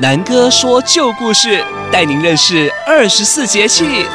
[0.00, 1.62] 南哥说旧故事，
[1.92, 4.06] 带您认识二十四节气。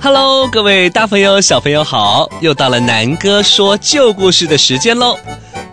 [0.00, 2.28] Hello，各位大朋友、小朋友好！
[2.40, 5.18] 又到了南哥说旧故事的时间喽。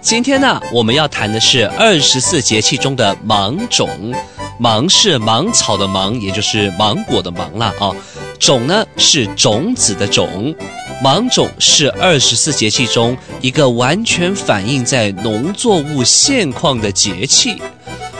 [0.02, 4.14] 今天呢，我们要谈的是二十四节气中的芒种。
[4.62, 7.96] 芒是芒草的芒，也就是芒果的芒了啊、
[8.38, 10.54] 种呢是种子的种。
[11.02, 17.62] 芒种是二十四节气中一个完全反映在农作物现况的节气。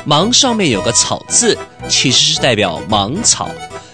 [0.06, 1.58] 芒上面有个草字，
[1.90, 3.50] 其实是代表芒草，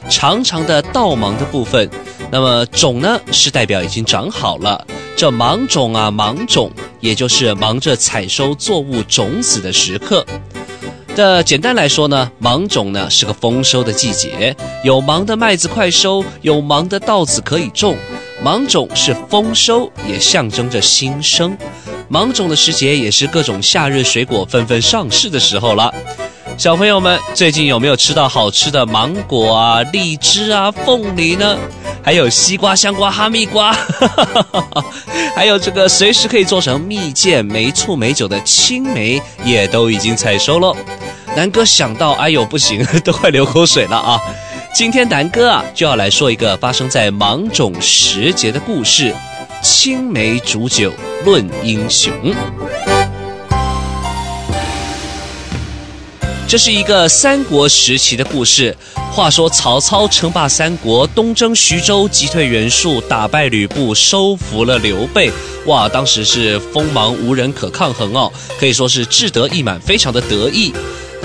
[0.07, 1.89] 长长的倒芒的部分。
[2.29, 4.85] 那么种呢，是代表已经长好了。
[5.17, 10.23] 这芒种啊，芒种，也就是忙着采收作物种子的时刻。
[11.15, 17.95] 的简单来说呢，芒种呢是个丰收的季节，有芒的麦子快收，有芒的稻子可以种。
[18.43, 21.57] 芒种是丰收，也象征着新生。
[22.09, 25.91] 芒种的时节也是各种夏日水果纷纷上市的时候了。
[26.57, 31.57] 小朋友们最近有没有吃到好吃的芒果啊、荔枝啊、凤梨呢？
[32.03, 33.75] 还有西瓜、香瓜、哈密瓜，
[35.35, 40.75] 还有这个随时可以做成蜜饯、梅醋、梅酒的青梅，也都已经采收喽。
[41.35, 44.17] 南哥想到，哎呦，不行， 都快流口水了啊！
[44.73, 49.13] 今天南哥啊，就要来说一个发生在芒种时节的故事：
[49.61, 50.93] 青梅煮酒
[51.25, 52.13] 论英雄。
[56.47, 58.75] 这是一个三国时期的故事。
[59.11, 65.31] 话说曹操称霸三国，东征徐州，击退袁术，打败吕布，收服了刘备。
[65.65, 70.73] 哇，当时是锋芒无人可抗衡哦，可以说是志得意满，非常的得意。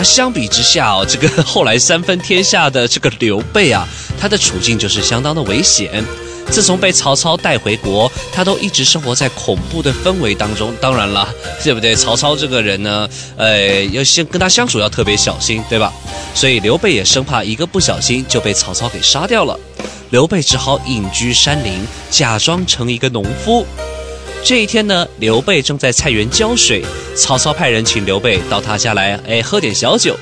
[0.00, 3.86] 那相比之下哦，这个 后来三分天下的这个刘备啊，
[4.18, 6.02] 他的处境就是相当的危险。
[6.48, 10.74] 自从被曹操带回国，他都一直生活在恐怖的氛围当中。
[10.80, 11.28] 当然了，
[11.62, 11.94] 对不对？
[11.94, 15.92] 曹操这个人呢，呃，要先跟他相处要特别小心，对吧？
[16.34, 19.54] 所以刘备也生怕一个不小心就被曹操给杀掉了。
[20.08, 23.66] 刘备只好隐居山林，假装成一个农夫。
[24.42, 26.84] 这一天呢，刘备正在菜园浇水，
[27.14, 30.18] 曹操派人请刘备到他家来，哎，喝点小酒。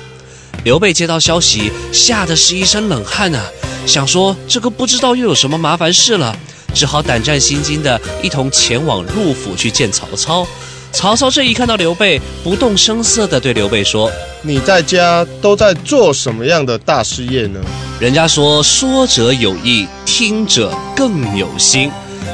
[0.63, 3.43] 刘备接到消息，吓得是一身冷汗啊。
[3.85, 6.35] 想说这个不知道又有什么麻烦事了，
[6.75, 10.45] 只好胆战心惊的一同前往陆府去见曹操。
[10.91, 14.11] 曹操这一看到刘备，不动声色的对刘备说
[14.43, 17.59] ：“你在家都在做什么样的大事业呢？”
[17.99, 21.89] 人家说说者有意，听者更有心。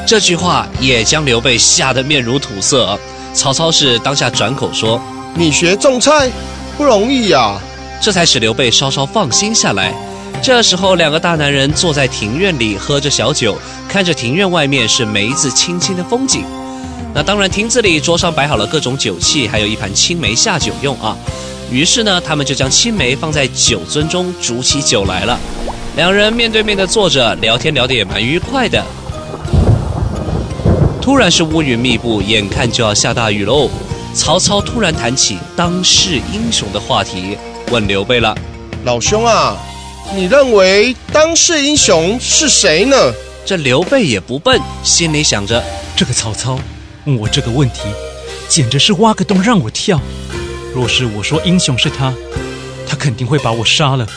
[0.05, 2.97] 这句话也将刘备吓得面如土色。
[3.33, 5.01] 曹操是当下转口说
[5.35, 6.29] ：“你学种菜
[6.77, 7.59] 不容易呀。”
[8.01, 9.93] 这才使刘备稍稍放心下来。
[10.43, 13.57] 这时候，两个大男人坐在庭院里喝着小酒，
[13.89, 16.43] 看着庭院外面是梅子青青的风景。
[17.13, 21.17] 那当然，亭子里桌上摆好了各种酒器，还有一盘青梅下酒用啊。
[21.71, 25.39] 于是呢，他们就将青梅放在酒樽中煮起酒来了。
[25.95, 28.83] 两人面对面的坐着聊天，聊得也蛮愉快的。
[31.05, 33.69] 突然是乌云密布，眼看就要下大雨喽。
[34.11, 37.37] 曹操突然谈起当世英雄的话题，
[37.69, 38.35] 问刘备了
[38.85, 39.55] ：“老兄啊。”
[40.15, 42.97] 你认为当世英雄是谁呢？
[43.45, 45.63] 这刘备也不笨，心里想着，
[45.95, 46.59] 这个曹操
[47.05, 47.81] 问我这个问题，
[48.49, 50.01] 简直是挖个洞让我跳。
[50.73, 52.11] 若是我说英雄是他，
[52.89, 54.07] 他肯定会把我杀了，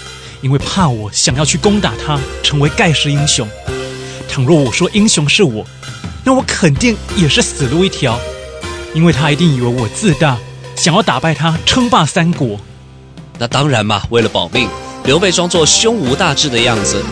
[0.40, 3.46] 因为怕我想要去攻打他，成为盖世英雄。
[4.26, 5.66] 倘若我说英雄是我，
[6.24, 8.18] 那我肯定也是死路一条，
[8.94, 10.36] 因为他一定以为我自大，
[10.76, 12.58] 想要打败他，称霸三国。
[13.38, 14.68] 那当然嘛，为了保命。
[15.04, 17.02] 刘备装作胸无大志的样子。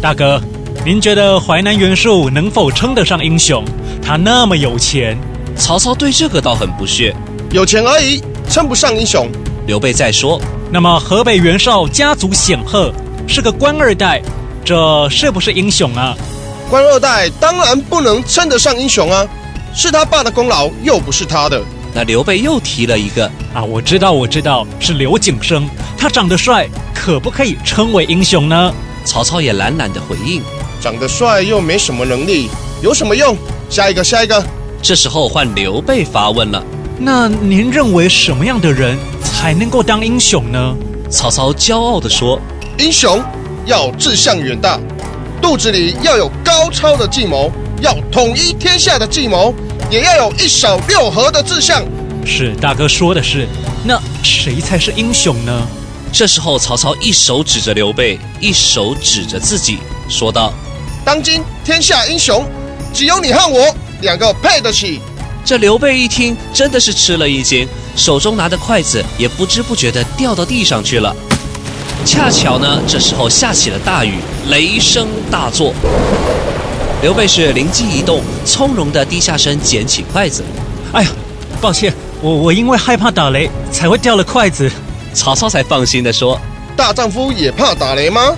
[0.00, 0.40] 大哥，
[0.86, 3.62] 您觉得淮南袁术能否称得上英雄？
[4.02, 5.18] 他那么有钱。
[5.54, 7.14] 曹操对这个倒很不屑。
[7.50, 9.28] 有钱而已，称不上英雄。
[9.66, 10.40] 刘备再说。
[10.70, 12.90] 那么河北袁绍家族显赫，
[13.26, 14.22] 是个官二代，
[14.64, 16.16] 这是不是英雄啊？
[16.68, 19.26] 官二代当然不能称得上英雄啊，
[19.74, 21.60] 是他爸的功劳，又不是他的。
[21.94, 28.72] 那刘备又提了一个啊，我知道，我知道，是刘景升，他长得帅，可不可以称为英雄呢？
[29.04, 30.42] 曹操也懒懒的回应：
[30.80, 32.50] 长得帅又没什么能力，
[32.82, 33.34] 有什么用？
[33.70, 34.44] 下一个，下一个。
[34.82, 36.62] 这时候换刘备发问了：
[36.98, 40.76] 那您认为什么样的人才能够当英雄呢？
[41.08, 42.38] 曹操骄傲地说：
[42.78, 43.22] 英雄
[43.64, 44.78] 要志向远大，
[45.40, 47.50] 肚子里要有高超的计谋，
[47.80, 49.54] 要统一天下的计谋。
[49.90, 51.82] 也要有一手六合的志向。
[52.26, 53.48] 是大哥说的是，
[53.84, 55.66] 那谁才是英雄呢？
[56.12, 60.52] 这时候，曹操一手指着刘备，一手指着自己，说道
[61.06, 62.44] ：“当今天下英雄，
[62.92, 65.00] 只有你和我两个配得起。”
[65.42, 71.16] 这刘备一听，真的是吃了一惊，手中拿的筷子也不知不觉的掉到地上去了。
[72.04, 74.14] 恰巧呢，这时候下起了大雨，
[74.48, 75.74] 雷声大作。
[77.02, 80.42] 刘备是灵机一动，从容地低下身捡起筷子。
[80.92, 81.10] 哎呀，
[81.60, 81.92] 抱歉，
[82.22, 84.70] 我我因为害怕打雷才会掉了筷子。
[85.12, 86.40] 曹操才放心地说
[86.76, 88.34] ：“大丈夫也怕打雷吗？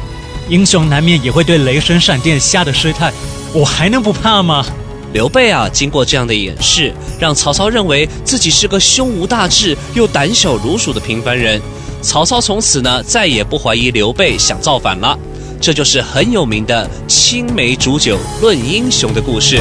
[0.49, 3.13] 英雄难免也会对雷声闪电吓得失态，
[3.53, 4.65] 我还能不怕吗？”
[5.13, 11.61] 刘备啊，经过这样的演示，让曹操认为自己是个胸无大志又胆小如鼠的平凡人。
[12.03, 15.19] 曹操从此呢，再也不怀疑刘备想造反了。
[15.61, 19.61] 这就是很有名的青梅煮酒论英雄的故事。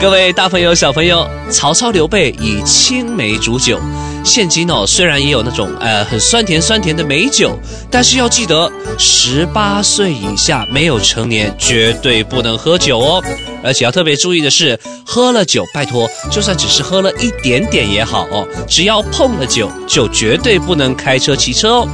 [0.00, 3.80] 各位大朋友、小朋友，曹操、刘备以青梅煮酒。
[4.24, 7.56] 现今哦，虽然也有那种呃很酸甜酸甜的美酒，
[7.90, 13.22] 但是要记得，十八岁以下没有成年绝对不能喝酒哦。
[13.62, 21.88] 而且要特别注意的是，喝了酒，拜托，就算只是喝了一点点也好哦，只要碰了酒，就绝对不能开车骑车哦。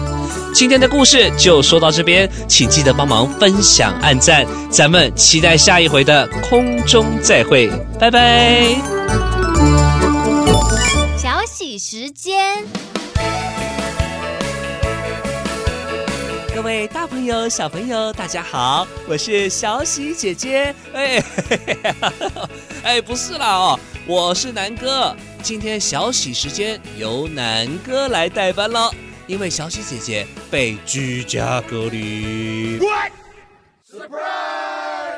[0.52, 8.99] 今天的故事就说到这边，请记得帮忙分享、按赞，咱们期待下一回的空中再会，拜拜。
[11.78, 12.64] 时间，
[16.54, 20.74] 各位大朋友、小朋友，大家好，我是小喜姐姐。
[20.92, 21.22] 哎，
[22.82, 25.14] 哎，不是啦哦，我是南哥。
[25.42, 28.90] 今天小喜时间由南哥来代班了。
[29.26, 33.12] 因为小喜姐姐被居家隔离，What?
[33.88, 34.69] Surprise!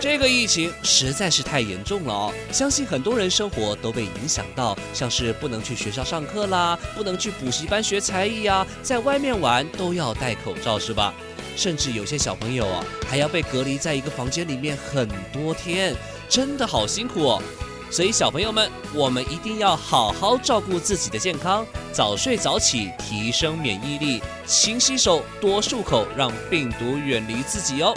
[0.03, 11.15] 这个疫情实在是太严重了哦，相信很多人生活都被影响到，像是不能去学校上课啦，不能去补习班学才艺呀，在外面玩都要戴口罩，是吧？
[11.55, 15.95] 甚至有些小朋友啊，还要被隔离在一个房间里面很多天，
[16.29, 17.43] 真的好辛苦哦。
[17.89, 27.95] 所以，小朋友们，我们一定要好好照顾自己的健康，早睡早起，提升免疫力，勤洗手，多漱口，让病毒远离自己哦。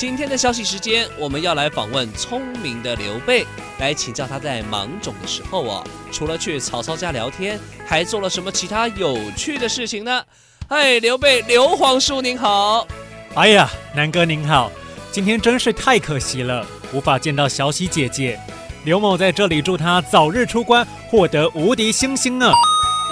[0.00, 3.44] 今天的消息时间，我们要来访问聪明的刘备，
[3.78, 10.24] 来请教他在芒种的时候哦，除了去曹操家聊天，还做了什么其他有趣的事情呢？
[10.70, 12.88] 嗨，刘备，刘皇叔您好。
[13.34, 14.72] 哎呀，南哥您好，
[15.12, 18.40] 今天真是太可惜了，无法见到小喜姐姐。
[18.86, 22.50] 刘某在这里祝他早日出关，获得无敌星星呢。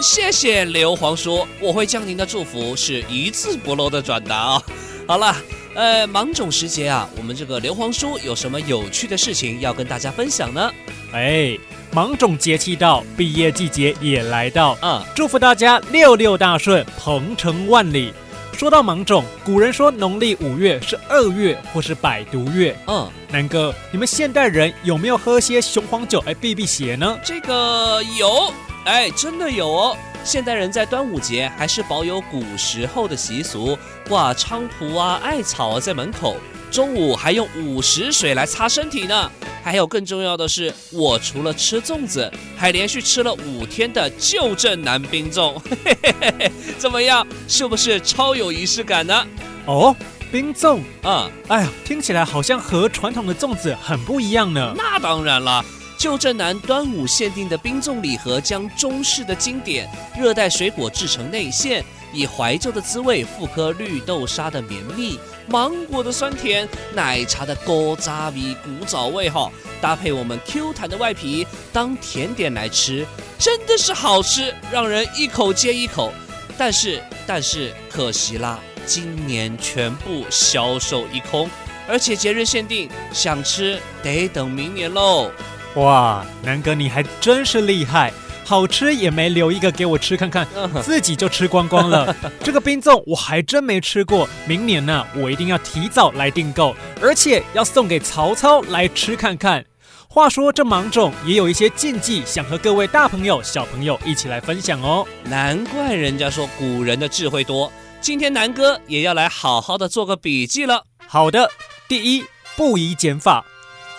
[0.00, 4.62] 谢谢刘皇叔，我会将您的祝福是一字不漏的转达啊。
[5.06, 5.36] 好了，
[5.78, 10.72] 呃，芒种时节啊，我们这个刘皇叔有什么有趣的事情要跟大家分享呢？
[11.12, 11.56] 哎，
[11.92, 18.12] 芒种节气到，毕业季节也来到，嗯，祝福大家六六大顺，鹏程万里。
[18.52, 22.76] 说到芒种，古人说农历五月是二月或是百毒月。
[22.88, 27.16] 嗯，南哥，你们现代人有没有喝些雄黄酒来避避邪呢？
[27.22, 28.52] 这个有，
[28.84, 29.96] 哎，真的有哦。
[30.24, 33.78] 现代人在端午节还是保有古时候的习俗，
[34.08, 36.36] 挂菖蒲啊、艾草啊在门口，
[36.70, 39.30] 中午还用午时水来擦身体呢。
[39.64, 47.26] 还有更重要的是，我除了吃粽子，还连续吃了五天的旧镇南冰粽，嘿 嘿嘿嘿，怎么样？
[47.46, 49.26] 是不是超有仪式感呢？
[49.66, 49.94] 哦，
[50.30, 54.74] 冰粽啊，嗯，哎呀，听起来好像和传统的粽子很不一样呢。
[54.76, 55.64] 那当然了，
[55.98, 61.84] 旧镇南端午限定的冰粽礼盒，将中式的经典热带水果制成内馅。
[62.10, 73.04] 以怀旧的滋味复刻绿豆沙的绵密，芒果的酸甜，奶茶的古早味古早味哈，搭配我们 Q 弹的外皮当甜点来吃，
[73.38, 76.10] 真的是好吃，让人一口接一口。
[76.56, 81.50] 但是但是可惜啦，今年全部销售一空，
[81.86, 85.30] 而且节日限定，想吃得等明年喽。
[85.78, 88.12] 哇，南哥你还真是厉害。
[88.44, 90.48] 好吃也没留一个给我吃看看，
[90.82, 92.16] 自己就吃光光了。
[92.42, 99.62] 这个冰粽我还真没吃过，明年呢，我一定要提早来订购，而且要送给曹操来吃看看。
[100.08, 105.06] 话说这芒种也有一些禁忌，想和各位大朋友、小朋友一起来分享哦。
[105.24, 107.70] 难怪人家说古人的智慧多，
[108.00, 110.84] 今天南哥也要来好好的做个笔记了。
[111.06, 111.50] 好的，
[111.86, 112.24] 第一，
[112.56, 113.44] 不宜剪发。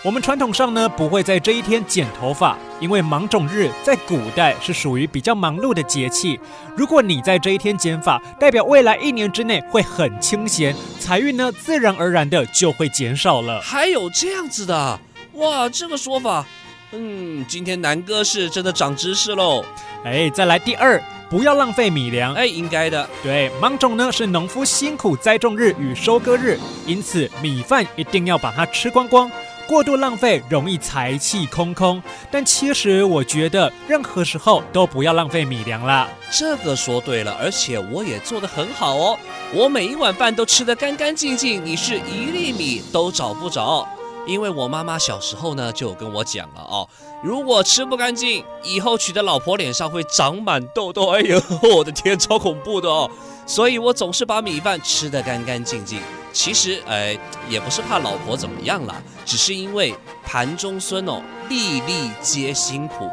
[0.02, 6.40] 我们传统上呢，不会在这一天剪头发，因为芒种日在古代是属于比较忙碌的节气。
[6.74, 13.60] 如果你在这一天剪发，代表未来一年之内会很清闲，财运呢自然而然的就会减少了。
[13.60, 14.98] 还有这样子的，
[15.34, 16.46] 哇，这个说法
[16.94, 19.66] 嗯，今天南哥是真的长知识喽。
[20.06, 22.34] 哎，再来第二，不要浪费米粮。
[22.36, 23.06] 哎，应该的。
[23.22, 29.30] 对，芒种呢是农夫辛苦栽种日与收割日，因此米饭一定要把它吃光光。
[29.70, 36.10] 过度浪费容易财气空空，但其实我觉得任何时候都不要浪费米粮啦。
[36.32, 39.20] 这个说对了，而且我也做得很好哦。
[39.54, 43.88] 我每一碗饭都吃得干干净净，你是一粒米都找不着。
[44.26, 46.90] 因为我妈妈小时候呢就有跟我讲了哦，
[47.24, 51.12] 如果吃不干净，以后娶的老婆脸上会长满痘痘。
[51.12, 51.40] 哎呦，
[51.76, 53.08] 我的天，超恐怖的哦。
[53.46, 56.00] 所以我总是把米饭吃得干干净净。
[56.32, 57.18] 其实，哎，
[57.50, 58.96] 也不是怕老婆怎么样了，
[59.26, 59.94] 只是因为
[60.24, 63.10] 盘中孙哦，粒粒皆辛苦。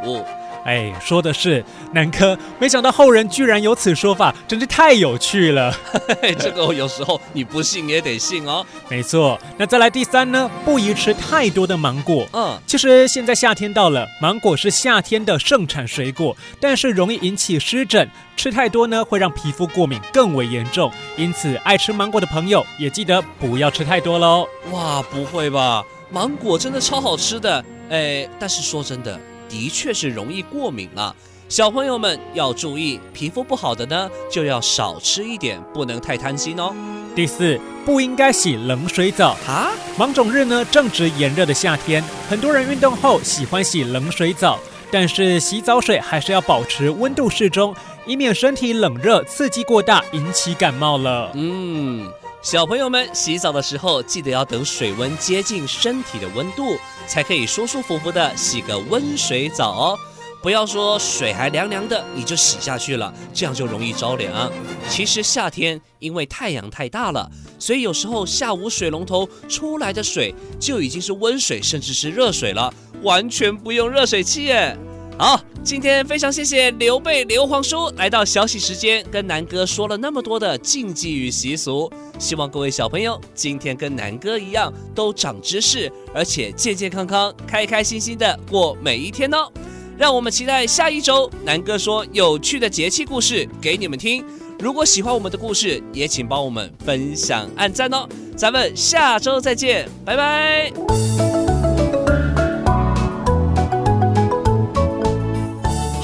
[0.66, 5.72] 哎，说的是南柯，没想到后人居然有此说法，真是太有趣了。
[6.40, 8.66] 这个有时候你不信也得信哦。
[8.88, 10.50] 没错，那再来第三呢？
[10.64, 12.26] 不宜吃太多的芒果。
[12.32, 20.90] 嗯，其实现在夏天到了，芒果是夏天的盛产水果，但是容易引起湿疹，吃太多呢会让皮肤过敏更为严重。
[21.16, 24.48] 因此，爱吃芒果的朋友也记得不要吃太多喽。
[24.72, 25.84] 哇，不会吧？
[26.10, 27.64] 芒果真的超好吃的。
[27.88, 29.16] 哎，但是说真的。
[29.48, 31.14] 的确是容易过敏了，
[31.48, 36.74] 小朋友们要注意，皮肤不好的呢就要少吃一点，不能太贪心哦。
[37.14, 39.70] 第四，不应该洗冷水澡啊。
[39.96, 44.58] 芒种日呢正值炎热的夏天，很多人运动后喜欢洗冷水澡，
[44.90, 47.74] 但是洗澡水还是要保持温度适中，
[48.06, 51.30] 以免身体冷热刺激过大引起感冒了。
[51.34, 52.06] 嗯。
[52.46, 56.76] 小朋友们洗澡的时候，记得要等水温接近身体的温度，
[57.08, 59.98] 才可以舒舒服服的洗个温水澡哦。
[60.40, 64.48] 不要说水还凉凉的，你就洗下去了，这样就容易着凉。
[64.88, 72.72] 其实夏天因为太阳太大了，所以有时候下午水龙头出来的水就已经是温水，甚至是热水了，
[73.02, 74.78] 完全不用热水器耶。
[75.18, 81.90] 好，今天非常谢谢刘备刘皇叔来到小喜时间，跟南哥说了那么多的禁忌与习俗。
[82.18, 89.50] 希望各位小朋友今天跟南哥一样都长知识，而且健健康康、开开心心的过每一天哦。
[89.96, 94.22] 让我们期待下一周南哥说有趣的节气故事给你们听。
[94.58, 98.06] 如果喜欢我们的故事，也请帮我们分享、按赞哦。
[98.36, 101.35] 咱们下周再见，拜拜。